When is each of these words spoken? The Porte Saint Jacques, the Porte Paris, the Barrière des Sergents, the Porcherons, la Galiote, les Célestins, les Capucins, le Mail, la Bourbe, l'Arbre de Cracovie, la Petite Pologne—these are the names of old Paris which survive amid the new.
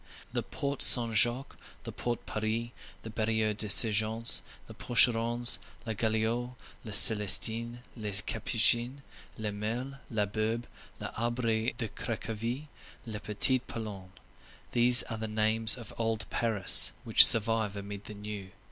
The 0.33 0.41
Porte 0.41 0.81
Saint 0.81 1.13
Jacques, 1.15 1.55
the 1.83 1.91
Porte 1.91 2.25
Paris, 2.25 2.69
the 3.03 3.11
Barrière 3.11 3.55
des 3.55 3.69
Sergents, 3.69 4.41
the 4.65 4.73
Porcherons, 4.73 5.59
la 5.85 5.93
Galiote, 5.93 6.55
les 6.83 6.93
Célestins, 6.97 7.77
les 7.95 8.19
Capucins, 8.23 9.03
le 9.37 9.51
Mail, 9.51 9.99
la 10.09 10.25
Bourbe, 10.25 10.65
l'Arbre 10.99 11.77
de 11.77 11.87
Cracovie, 11.87 12.67
la 13.05 13.19
Petite 13.19 13.67
Pologne—these 13.67 15.03
are 15.03 15.19
the 15.19 15.27
names 15.27 15.77
of 15.77 15.93
old 15.99 16.25
Paris 16.31 16.93
which 17.03 17.23
survive 17.23 17.75
amid 17.75 18.05
the 18.05 18.15
new. 18.15 18.49